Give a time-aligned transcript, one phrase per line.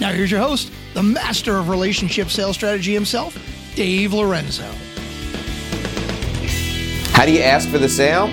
[0.00, 3.38] Now, here's your host, the master of relationship sales strategy himself,
[3.76, 4.68] Dave Lorenzo.
[7.12, 8.28] How do you ask for the sale?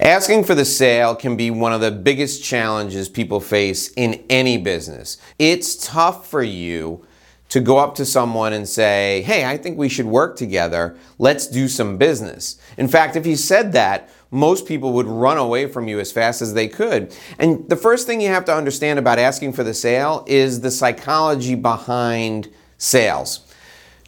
[0.00, 4.58] Asking for the sale can be one of the biggest challenges people face in any
[4.58, 5.16] business.
[5.38, 7.04] It's tough for you
[7.48, 10.96] to go up to someone and say, Hey, I think we should work together.
[11.18, 12.58] Let's do some business.
[12.76, 16.42] In fact, if you said that, most people would run away from you as fast
[16.42, 17.14] as they could.
[17.38, 20.70] And the first thing you have to understand about asking for the sale is the
[20.70, 23.44] psychology behind sales.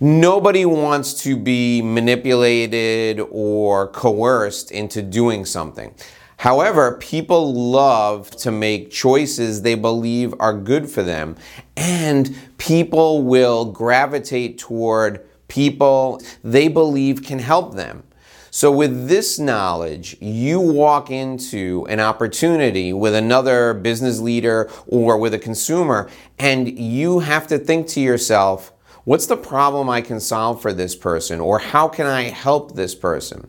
[0.00, 5.94] Nobody wants to be manipulated or coerced into doing something.
[6.38, 11.36] However, people love to make choices they believe are good for them,
[11.76, 18.04] and people will gravitate toward people they believe can help them.
[18.52, 25.34] So, with this knowledge, you walk into an opportunity with another business leader or with
[25.34, 28.72] a consumer, and you have to think to yourself,
[29.04, 32.92] what's the problem I can solve for this person, or how can I help this
[32.92, 33.48] person?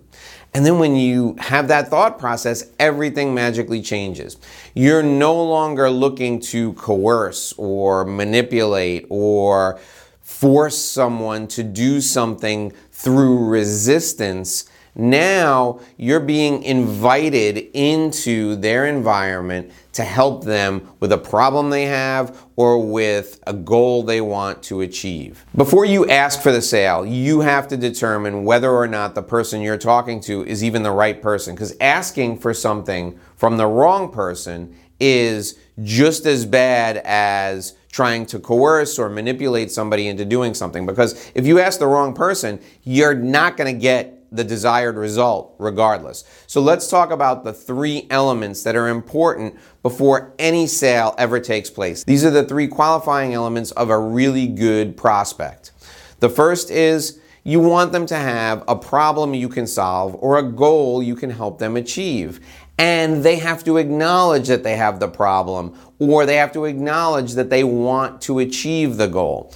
[0.53, 4.37] And then when you have that thought process, everything magically changes.
[4.75, 9.79] You're no longer looking to coerce or manipulate or
[10.21, 20.03] force someone to do something through resistance now you're being invited into their environment to
[20.03, 25.45] help them with a problem they have or with a goal they want to achieve.
[25.55, 29.61] Before you ask for the sale, you have to determine whether or not the person
[29.61, 34.11] you're talking to is even the right person because asking for something from the wrong
[34.11, 40.85] person is just as bad as trying to coerce or manipulate somebody into doing something
[40.85, 45.53] because if you ask the wrong person, you're not going to get the desired result
[45.59, 46.23] regardless.
[46.47, 51.69] So let's talk about the three elements that are important before any sale ever takes
[51.69, 52.05] place.
[52.05, 55.71] These are the three qualifying elements of a really good prospect.
[56.19, 60.43] The first is you want them to have a problem you can solve or a
[60.43, 62.39] goal you can help them achieve.
[62.77, 67.33] And they have to acknowledge that they have the problem or they have to acknowledge
[67.33, 69.53] that they want to achieve the goal.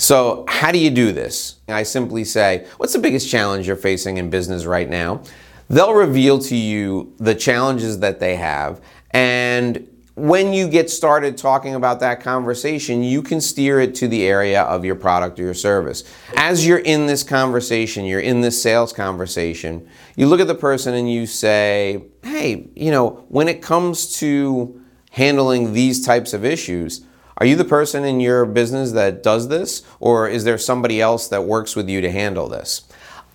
[0.00, 1.56] So, how do you do this?
[1.68, 5.20] I simply say, What's the biggest challenge you're facing in business right now?
[5.68, 8.80] They'll reveal to you the challenges that they have.
[9.10, 14.26] And when you get started talking about that conversation, you can steer it to the
[14.26, 16.02] area of your product or your service.
[16.34, 19.86] As you're in this conversation, you're in this sales conversation,
[20.16, 24.80] you look at the person and you say, Hey, you know, when it comes to
[25.10, 27.04] handling these types of issues,
[27.38, 31.28] are you the person in your business that does this, or is there somebody else
[31.28, 32.82] that works with you to handle this?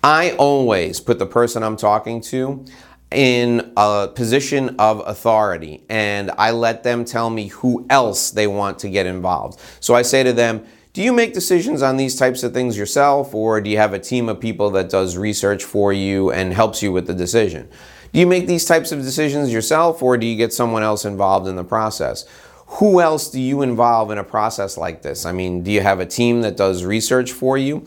[0.02, 2.64] I always put the person I'm talking to
[3.10, 8.78] in a position of authority and I let them tell me who else they want
[8.80, 9.60] to get involved.
[9.80, 13.34] So I say to them, do you make decisions on these types of things yourself
[13.34, 16.82] or do you have a team of people that does research for you and helps
[16.82, 17.68] you with the decision?
[18.12, 21.48] Do you make these types of decisions yourself or do you get someone else involved
[21.48, 22.24] in the process?
[22.66, 25.24] Who else do you involve in a process like this?
[25.24, 27.84] I mean, do you have a team that does research for you?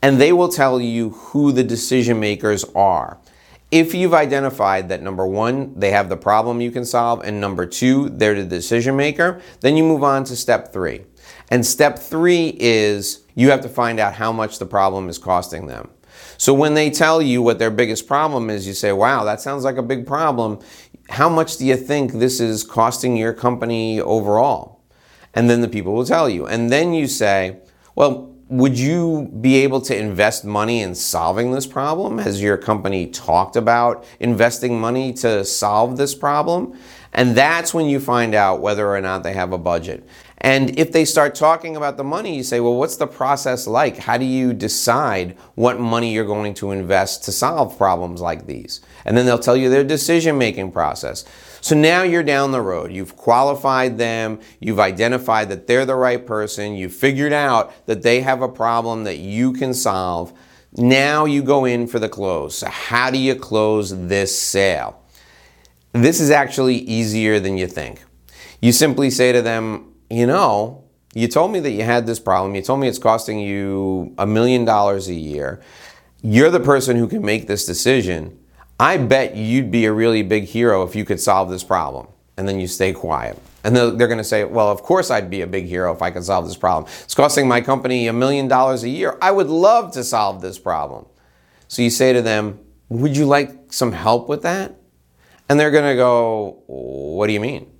[0.00, 3.18] And they will tell you who the decision makers are.
[3.70, 7.64] If you've identified that number one, they have the problem you can solve, and number
[7.64, 11.02] two, they're the decision maker, then you move on to step three.
[11.50, 15.66] And step three is you have to find out how much the problem is costing
[15.66, 15.88] them.
[16.36, 19.64] So when they tell you what their biggest problem is, you say, wow, that sounds
[19.64, 20.58] like a big problem
[21.08, 24.80] how much do you think this is costing your company overall?
[25.34, 26.46] And then the people will tell you.
[26.46, 27.58] And then you say,
[27.94, 32.18] well, would you be able to invest money in solving this problem?
[32.18, 36.78] Has your company talked about investing money to solve this problem?
[37.14, 40.06] And that's when you find out whether or not they have a budget.
[40.42, 43.96] And if they start talking about the money, you say, well, what's the process like?
[43.96, 48.80] How do you decide what money you're going to invest to solve problems like these?
[49.04, 51.24] And then they'll tell you their decision making process.
[51.60, 52.90] So now you're down the road.
[52.90, 54.40] You've qualified them.
[54.58, 56.74] You've identified that they're the right person.
[56.74, 60.32] You've figured out that they have a problem that you can solve.
[60.76, 62.58] Now you go in for the close.
[62.58, 65.00] So how do you close this sale?
[65.92, 68.02] This is actually easier than you think.
[68.60, 72.54] You simply say to them, you know, you told me that you had this problem.
[72.54, 75.60] You told me it's costing you a million dollars a year.
[76.22, 78.38] You're the person who can make this decision.
[78.78, 82.08] I bet you'd be a really big hero if you could solve this problem.
[82.36, 83.38] And then you stay quiet.
[83.64, 86.10] And they're, going to say, well, of course I'd be a big hero if I
[86.10, 86.90] could solve this problem.
[87.04, 89.16] It's costing my company a million dollars a year.
[89.22, 91.06] I would love to solve this problem.
[91.68, 92.58] So you say to them,
[92.88, 94.74] would you like some help with that?
[95.48, 97.71] And they're going to go, what do you mean?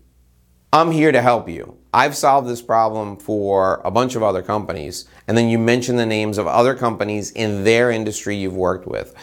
[0.74, 1.76] I'm here to help you.
[1.92, 5.06] I've solved this problem for a bunch of other companies.
[5.28, 9.14] And then you mention the names of other companies in their industry you've worked with.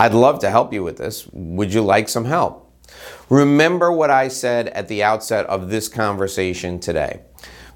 [0.00, 1.28] I'd love to help you with this.
[1.32, 2.64] Would you like some help?
[3.30, 7.20] Remember what I said at the outset of this conversation today.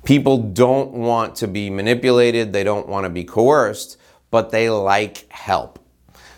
[0.03, 3.99] People don't want to be manipulated, they don't want to be coerced,
[4.33, 5.79] but they like help.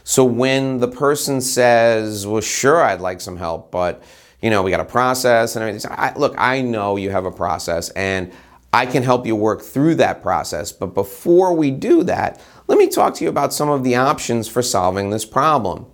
[0.03, 4.03] So when the person says, Well, sure, I'd like some help, but
[4.45, 5.91] you know, we got a process and everything.
[5.91, 8.31] I, look, I know you have a process and
[8.75, 10.71] I can help you work through that process.
[10.71, 14.47] But before we do that, let me talk to you about some of the options
[14.47, 15.87] for solving this problem.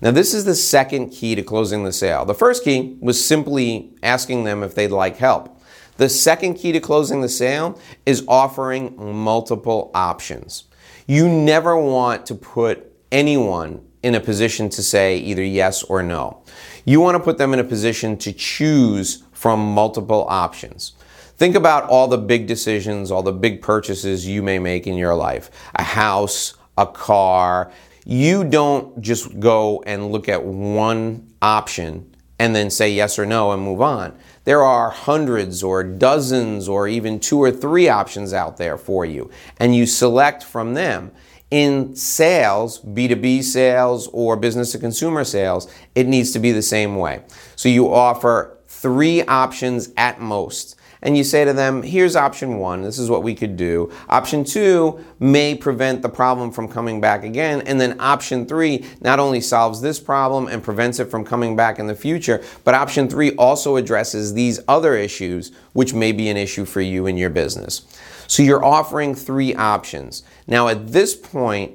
[0.00, 2.24] Now, this is the second key to closing the sale.
[2.24, 5.60] The first key was simply asking them if they'd like help.
[5.98, 10.64] The second key to closing the sale is offering multiple options.
[11.06, 16.42] You never want to put anyone in a position to say either yes or no.
[16.88, 20.94] You want to put them in a position to choose from multiple options.
[21.36, 25.14] Think about all the big decisions, all the big purchases you may make in your
[25.14, 27.70] life a house, a car,
[28.06, 33.52] you don't just go and look at one option and then say yes or no
[33.52, 34.16] and move on.
[34.44, 39.30] There are hundreds or dozens or even two or three options out there for you,
[39.58, 41.10] and you select from them.
[41.50, 46.96] In sales, B2B sales or business to consumer sales, it needs to be the same
[46.96, 47.22] way.
[47.56, 52.82] So you offer three options at most and you say to them, here's option one,
[52.82, 53.92] this is what we could do.
[54.08, 57.62] Option two may prevent the problem from coming back again.
[57.62, 61.78] And then option three not only solves this problem and prevents it from coming back
[61.78, 66.36] in the future, but option three also addresses these other issues, which may be an
[66.36, 67.86] issue for you in your business.
[68.26, 70.22] So you're offering three options.
[70.46, 71.72] Now, at this point,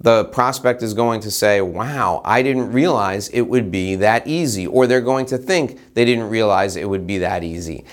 [0.00, 4.66] the prospect is going to say, Wow, I didn't realize it would be that easy.
[4.66, 7.84] Or they're going to think they didn't realize it would be that easy.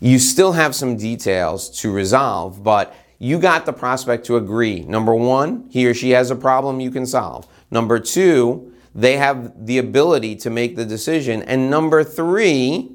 [0.00, 4.80] You still have some details to resolve, but you got the prospect to agree.
[4.80, 7.48] Number one, he or she has a problem you can solve.
[7.70, 11.42] Number two, they have the ability to make the decision.
[11.42, 12.92] And number three,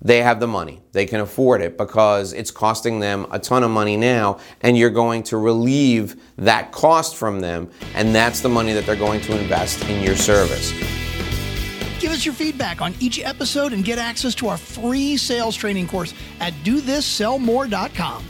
[0.00, 0.80] they have the money.
[0.92, 4.90] They can afford it because it's costing them a ton of money now, and you're
[4.90, 9.38] going to relieve that cost from them, and that's the money that they're going to
[9.38, 10.72] invest in your service.
[12.02, 15.86] Give us your feedback on each episode and get access to our free sales training
[15.86, 18.24] course at dothissellmore.com.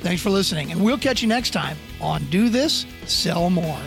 [0.00, 3.78] Thanks for listening, and we'll catch you next time on Do This, Sell More.